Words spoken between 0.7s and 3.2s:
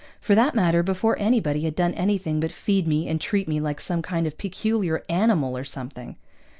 before anybody had done anything but feed me